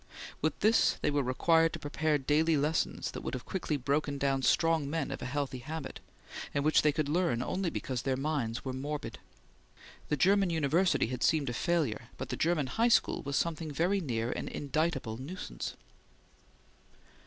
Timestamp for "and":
6.55-6.63